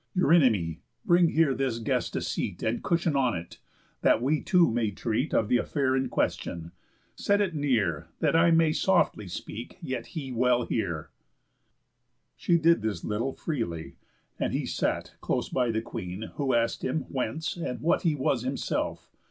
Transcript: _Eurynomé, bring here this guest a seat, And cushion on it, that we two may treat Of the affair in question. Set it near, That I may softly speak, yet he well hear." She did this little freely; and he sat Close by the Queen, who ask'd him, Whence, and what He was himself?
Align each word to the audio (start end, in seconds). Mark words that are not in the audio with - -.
_Eurynomé, 0.19 0.79
bring 1.05 1.29
here 1.29 1.53
this 1.53 1.77
guest 1.77 2.15
a 2.15 2.21
seat, 2.21 2.63
And 2.63 2.81
cushion 2.83 3.15
on 3.15 3.37
it, 3.37 3.59
that 4.01 4.19
we 4.19 4.41
two 4.41 4.71
may 4.71 4.89
treat 4.89 5.31
Of 5.31 5.47
the 5.47 5.57
affair 5.57 5.95
in 5.95 6.09
question. 6.09 6.71
Set 7.13 7.39
it 7.39 7.53
near, 7.53 8.07
That 8.19 8.35
I 8.35 8.49
may 8.49 8.71
softly 8.73 9.27
speak, 9.27 9.77
yet 9.79 10.07
he 10.17 10.31
well 10.31 10.65
hear." 10.65 11.11
She 12.35 12.57
did 12.57 12.81
this 12.81 13.03
little 13.03 13.33
freely; 13.35 13.97
and 14.39 14.53
he 14.53 14.65
sat 14.65 15.13
Close 15.21 15.49
by 15.49 15.69
the 15.69 15.83
Queen, 15.83 16.31
who 16.33 16.55
ask'd 16.55 16.83
him, 16.83 17.01
Whence, 17.01 17.55
and 17.55 17.79
what 17.79 18.01
He 18.01 18.15
was 18.15 18.41
himself? 18.41 19.11